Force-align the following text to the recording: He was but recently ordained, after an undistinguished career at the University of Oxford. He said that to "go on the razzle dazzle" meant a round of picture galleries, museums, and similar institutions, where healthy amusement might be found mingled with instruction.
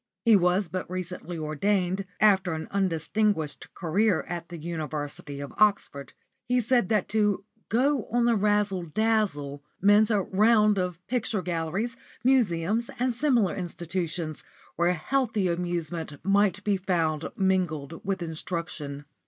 He 0.25 0.35
was 0.35 0.67
but 0.67 0.89
recently 0.89 1.37
ordained, 1.37 2.07
after 2.19 2.53
an 2.53 2.67
undistinguished 2.71 3.71
career 3.75 4.21
at 4.27 4.49
the 4.49 4.57
University 4.57 5.39
of 5.39 5.53
Oxford. 5.57 6.13
He 6.47 6.59
said 6.59 6.89
that 6.89 7.07
to 7.09 7.45
"go 7.69 8.05
on 8.11 8.25
the 8.25 8.35
razzle 8.35 8.81
dazzle" 8.81 9.63
meant 9.79 10.09
a 10.09 10.23
round 10.23 10.79
of 10.79 11.05
picture 11.05 11.43
galleries, 11.43 11.95
museums, 12.23 12.89
and 12.97 13.13
similar 13.13 13.53
institutions, 13.53 14.43
where 14.75 14.93
healthy 14.95 15.47
amusement 15.47 16.13
might 16.25 16.63
be 16.63 16.77
found 16.77 17.27
mingled 17.35 18.03
with 18.03 18.23
instruction. 18.23 19.05